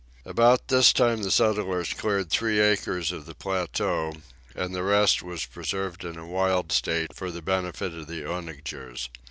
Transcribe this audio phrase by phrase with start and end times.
[0.25, 4.11] About this time the settlers cleared three acres of the plateau,
[4.55, 9.09] and the rest was preserved in a wild state, for the benefit of the onagers.